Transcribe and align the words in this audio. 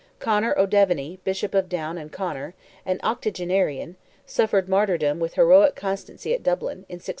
Conor 0.17 0.57
O'Devany, 0.57 1.19
Bishop 1.23 1.53
of 1.53 1.69
Down 1.69 1.95
and 1.99 2.11
Conor, 2.11 2.55
an 2.87 2.99
octogenarian, 3.03 3.97
suffered 4.25 4.67
martyrdom 4.67 5.19
with 5.19 5.35
heroic 5.35 5.75
constancy 5.75 6.33
at 6.33 6.41
Dublin, 6.41 6.85
in 6.89 6.95
1611. 6.97 7.09